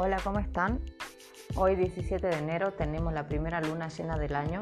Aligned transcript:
Hola, 0.00 0.18
¿cómo 0.22 0.38
están? 0.38 0.80
Hoy 1.56 1.74
17 1.74 2.24
de 2.24 2.36
enero 2.36 2.72
tenemos 2.72 3.12
la 3.12 3.26
primera 3.26 3.60
luna 3.60 3.88
llena 3.88 4.16
del 4.16 4.36
año 4.36 4.60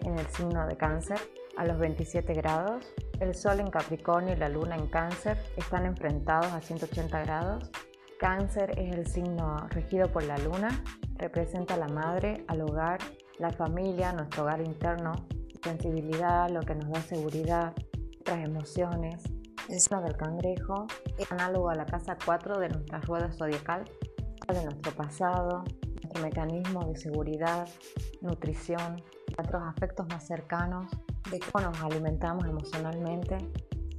en 0.00 0.18
el 0.18 0.26
signo 0.28 0.66
de 0.66 0.78
cáncer 0.78 1.18
a 1.58 1.66
los 1.66 1.78
27 1.78 2.32
grados. 2.32 2.94
El 3.20 3.34
sol 3.34 3.60
en 3.60 3.68
Capricornio 3.68 4.32
y 4.32 4.38
la 4.38 4.48
luna 4.48 4.76
en 4.76 4.86
cáncer 4.86 5.36
están 5.58 5.84
enfrentados 5.84 6.50
a 6.54 6.62
180 6.62 7.20
grados. 7.20 7.70
Cáncer 8.18 8.78
es 8.78 8.94
el 8.94 9.06
signo 9.06 9.68
regido 9.68 10.10
por 10.10 10.22
la 10.22 10.38
luna, 10.38 10.70
representa 11.16 11.74
a 11.74 11.76
la 11.76 11.88
madre, 11.88 12.46
al 12.48 12.62
hogar, 12.62 12.98
la 13.38 13.50
familia, 13.50 14.14
nuestro 14.14 14.44
hogar 14.44 14.62
interno, 14.62 15.12
sensibilidad, 15.62 16.48
lo 16.48 16.60
que 16.60 16.74
nos 16.74 16.88
da 16.88 17.02
seguridad, 17.02 17.74
nuestras 17.92 18.42
emociones. 18.42 19.22
El 19.68 19.80
signo 19.80 20.00
del 20.00 20.16
cangrejo 20.16 20.86
es 21.18 21.30
análogo 21.30 21.68
a 21.68 21.74
la 21.74 21.84
casa 21.84 22.16
4 22.24 22.58
de 22.58 22.70
nuestra 22.70 23.00
rueda 23.02 23.30
zodiacal 23.30 23.84
de 24.54 24.64
nuestro 24.64 24.92
pasado, 24.92 25.64
nuestro 26.02 26.22
mecanismo 26.22 26.84
de 26.86 26.96
seguridad, 26.96 27.68
nutrición, 28.22 29.02
nuestros 29.36 29.62
afectos 29.62 30.06
más 30.08 30.26
cercanos, 30.26 30.90
de 31.30 31.38
cómo 31.38 31.66
nos 31.66 31.82
alimentamos 31.82 32.46
emocionalmente, 32.46 33.36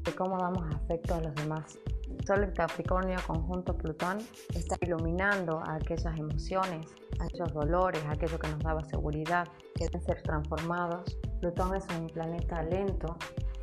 de 0.03 0.15
cómo 0.15 0.39
damos 0.39 0.63
afecto 0.73 1.13
a 1.13 1.21
los 1.21 1.35
demás. 1.35 1.77
Sol 2.25 2.43
en 2.43 2.51
Capricornio 2.51 3.17
conjunto 3.27 3.77
Plutón 3.77 4.17
está 4.55 4.75
iluminando 4.81 5.61
aquellas 5.67 6.17
emociones, 6.17 6.87
aquellos 7.19 7.53
dolores, 7.53 8.03
aquello 8.09 8.39
que 8.39 8.47
nos 8.47 8.59
daba 8.59 8.83
seguridad, 8.85 9.47
que 9.75 9.85
deben 9.85 10.01
ser 10.01 10.21
transformados. 10.23 11.15
Plutón 11.41 11.75
es 11.75 11.85
un 11.95 12.07
planeta 12.07 12.63
lento, 12.63 13.17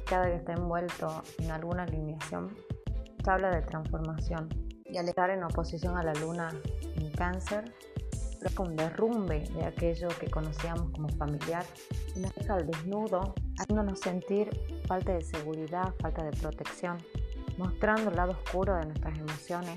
cada 0.04 0.26
vez 0.26 0.38
está 0.38 0.52
envuelto 0.52 1.22
en 1.38 1.50
alguna 1.50 1.82
alineación, 1.82 2.56
se 3.24 3.30
habla 3.30 3.50
de 3.50 3.62
transformación 3.62 4.65
y 4.88 4.98
al 4.98 5.08
estar 5.08 5.30
en 5.30 5.42
oposición 5.42 5.96
a 5.96 6.02
la 6.02 6.14
luna 6.14 6.48
en 6.96 7.10
cáncer, 7.12 7.72
provoca 8.40 8.62
un 8.62 8.76
derrumbe 8.76 9.40
de 9.54 9.64
aquello 9.64 10.08
que 10.20 10.30
conocíamos 10.30 10.90
como 10.90 11.08
familiar 11.10 11.64
y 12.14 12.20
nos 12.20 12.34
deja 12.34 12.54
al 12.54 12.66
desnudo, 12.66 13.34
haciéndonos 13.58 14.00
sentir 14.00 14.50
falta 14.86 15.14
de 15.14 15.22
seguridad, 15.22 15.94
falta 16.00 16.24
de 16.24 16.30
protección, 16.32 16.98
mostrando 17.58 18.10
el 18.10 18.16
lado 18.16 18.32
oscuro 18.32 18.76
de 18.76 18.86
nuestras 18.86 19.18
emociones. 19.18 19.76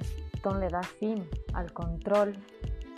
Le 0.60 0.70
da 0.70 0.82
fin 0.82 1.28
al 1.54 1.74
control, 1.74 2.34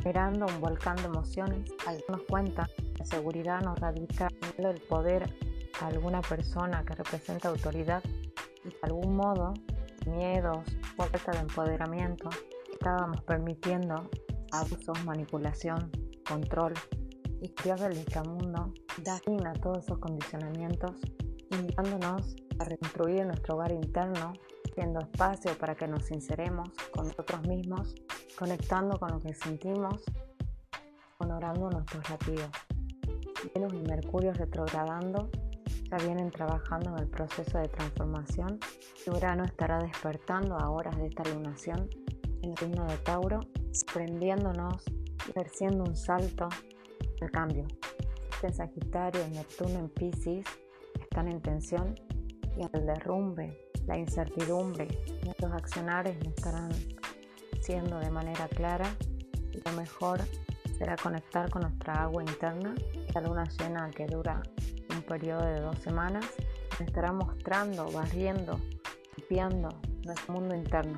generando 0.04 0.46
un 0.46 0.62
volcán 0.62 0.96
de 0.98 1.06
emociones, 1.06 1.72
al 1.88 1.98
darnos 2.08 2.28
cuenta 2.30 2.70
la 3.00 3.06
seguridad 3.06 3.62
no 3.62 3.74
radica 3.74 4.28
en 4.60 4.66
el 4.66 4.80
poder 4.82 5.28
a 5.82 5.88
alguna 5.88 6.22
persona 6.22 6.86
que 6.86 6.94
representa 6.94 7.50
autoridad 7.50 8.04
y 8.64 8.70
de 8.70 8.76
algún 8.84 9.16
modo 9.16 9.56
miedos, 10.08 10.66
falta 10.96 11.32
de 11.32 11.40
empoderamiento, 11.40 12.30
estábamos 12.72 13.22
permitiendo 13.24 14.10
abusos, 14.52 15.04
manipulación, 15.06 15.92
control. 16.28 16.74
Y 17.42 17.54
Dios 17.64 17.80
del 17.82 18.06
Mundo 18.28 18.74
da 19.04 19.18
fin 19.20 19.46
a 19.48 19.54
todos 19.54 19.86
esos 19.86 19.98
condicionamientos, 20.00 20.92
invitándonos 21.50 22.36
a 22.60 22.66
reconstruir 22.66 23.26
nuestro 23.26 23.56
hogar 23.56 23.72
interno, 23.72 24.34
siendo 24.76 25.00
espacio 25.00 25.58
para 25.58 25.76
que 25.76 25.88
nos 25.88 26.04
sinceremos 26.06 26.70
con 26.94 27.08
nosotros 27.08 27.42
mismos, 27.48 27.96
conectando 28.38 29.00
con 29.00 29.12
lo 29.12 29.20
que 29.20 29.34
sentimos, 29.34 30.04
honorando 31.18 31.70
nuestros 31.70 32.08
latidos. 32.10 32.50
Venus 33.56 33.74
y 33.74 33.82
Mercurio 33.88 34.34
retrogradando 34.34 35.30
ya 35.92 35.98
vienen 35.98 36.32
trabajando 36.32 36.92
en 36.96 37.04
el 37.04 37.08
proceso 37.08 37.58
de 37.58 37.68
transformación. 37.68 38.60
Urano 39.08 39.44
estará 39.44 39.80
despertando 39.80 40.56
a 40.56 40.70
horas 40.70 40.98
de 40.98 41.08
esta 41.08 41.24
lunación 41.26 41.90
en 42.42 42.52
el 42.52 42.58
signo 42.58 42.86
de 42.86 42.98
Tauro, 42.98 43.42
prendiéndonos 43.94 44.84
y 45.28 45.32
ejerciendo 45.32 45.84
un 45.84 45.96
salto 45.96 46.48
del 47.20 47.30
cambio. 47.32 47.68
En 48.42 48.54
Sagitario, 48.54 49.28
Neptuno 49.28 49.80
en 49.80 49.90
Pisces 49.90 50.46
están 51.00 51.28
en 51.28 51.42
tensión 51.42 51.94
y 52.58 52.64
el 52.74 52.86
derrumbe, 52.86 53.70
la 53.86 53.98
incertidumbre, 53.98 54.88
nuestros 55.24 55.52
accionarios 55.52 56.16
no 56.24 56.30
estarán 56.32 56.72
siendo 57.62 58.00
de 58.00 58.10
manera 58.10 58.48
clara 58.48 58.96
y 59.52 59.62
lo 59.64 59.76
mejor 59.76 60.22
será 60.78 60.96
conectar 60.96 61.50
con 61.52 61.62
nuestra 61.62 62.02
agua 62.02 62.24
interna, 62.24 62.74
la 63.14 63.22
luna 63.22 63.44
llena 63.60 63.92
que 63.92 64.08
dura 64.08 64.42
un 65.02 65.08
periodo 65.08 65.46
de 65.46 65.60
dos 65.60 65.80
semanas, 65.80 66.26
nos 66.72 66.82
estará 66.82 67.12
mostrando, 67.12 67.92
barriendo, 67.92 68.60
limpiando 69.18 69.70
nuestro 70.06 70.34
mundo 70.34 70.56
interno. 70.56 70.98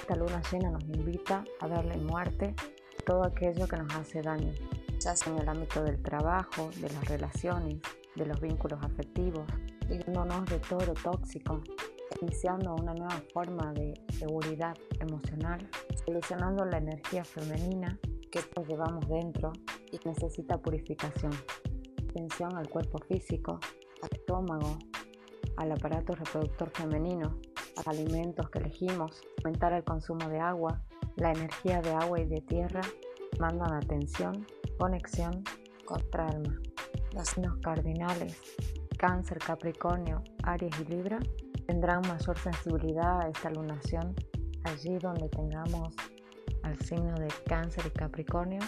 Esta 0.00 0.16
luna 0.16 0.42
llena 0.52 0.70
nos 0.70 0.84
invita 0.84 1.44
a 1.60 1.68
darle 1.68 1.96
muerte 1.96 2.54
a 2.98 3.02
todo 3.04 3.24
aquello 3.24 3.66
que 3.66 3.76
nos 3.76 3.94
hace 3.94 4.22
daño, 4.22 4.52
ya 5.00 5.16
sea 5.16 5.32
en 5.32 5.40
el 5.40 5.48
ámbito 5.48 5.82
del 5.82 6.00
trabajo, 6.02 6.70
de 6.76 6.90
las 6.90 7.08
relaciones, 7.08 7.78
de 8.14 8.26
los 8.26 8.40
vínculos 8.40 8.78
afectivos, 8.82 9.46
librándonos 9.88 10.44
de 10.46 10.58
todo 10.58 10.84
lo 10.84 10.94
tóxico, 10.94 11.62
iniciando 12.20 12.74
una 12.74 12.94
nueva 12.94 13.22
forma 13.32 13.72
de 13.72 13.94
seguridad 14.18 14.76
emocional, 15.00 15.68
solucionando 16.04 16.64
la 16.64 16.78
energía 16.78 17.24
femenina 17.24 17.98
que 18.30 18.42
todos 18.42 18.68
llevamos 18.68 19.08
dentro 19.08 19.52
y 19.90 19.98
necesita 20.06 20.58
purificación 20.58 21.32
atención 22.18 22.56
al 22.56 22.68
cuerpo 22.68 22.98
físico, 23.06 23.60
al 24.02 24.08
estómago, 24.10 24.76
al 25.56 25.70
aparato 25.70 26.16
reproductor 26.16 26.68
femenino, 26.70 27.38
a 27.76 27.80
los 27.80 27.86
alimentos 27.86 28.50
que 28.50 28.58
elegimos, 28.58 29.22
aumentar 29.44 29.72
el 29.72 29.84
consumo 29.84 30.28
de 30.28 30.40
agua, 30.40 30.82
la 31.16 31.30
energía 31.30 31.80
de 31.80 31.90
agua 31.90 32.20
y 32.20 32.26
de 32.26 32.40
tierra, 32.40 32.80
mandan 33.38 33.72
atención, 33.72 34.44
conexión 34.78 35.44
contra 35.84 36.26
alma. 36.26 36.58
Los 37.12 37.28
signos 37.28 37.56
cardinales, 37.62 38.36
cáncer, 38.98 39.38
capricornio, 39.38 40.24
aries 40.42 40.74
y 40.80 40.84
libra, 40.86 41.20
tendrán 41.66 42.00
mayor 42.00 42.36
sensibilidad 42.36 43.20
a 43.20 43.28
esta 43.28 43.50
lunación 43.50 44.16
allí 44.64 44.98
donde 44.98 45.28
tengamos 45.28 45.94
al 46.64 46.78
signo 46.80 47.14
de 47.14 47.28
cáncer 47.46 47.84
y 47.86 47.90
capricornio 47.90 48.60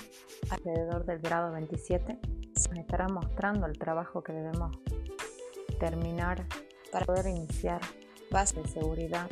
alrededor 0.51 1.05
del 1.05 1.19
grado 1.19 1.53
27 1.53 2.40
nos 2.71 2.79
estará 2.79 3.09
mostrando 3.09 3.67
el 3.67 3.79
trabajo 3.79 4.23
que 4.23 4.33
debemos 4.33 4.77
terminar 5.79 6.47
para 6.93 7.07
poder 7.07 7.27
iniciar 7.27 7.81
bases 8.31 8.63
de 8.63 8.69
seguridad 8.69 9.29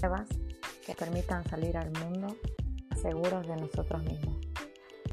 nuevas 0.00 0.28
que 0.84 0.94
permitan 0.94 1.44
salir 1.44 1.76
al 1.76 1.90
mundo 1.90 2.34
seguros 3.00 3.46
de 3.46 3.56
nosotros 3.56 4.02
mismos. 4.02 4.36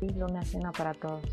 Y 0.01 0.09
luna 0.09 0.41
llena 0.43 0.71
para 0.71 0.93
todos. 0.93 1.23